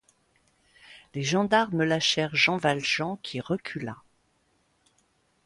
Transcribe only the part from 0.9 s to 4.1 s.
Les gendarmes lâchèrent Jean Valjean qui recula.